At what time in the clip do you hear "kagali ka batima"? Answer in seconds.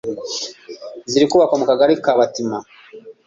1.69-2.57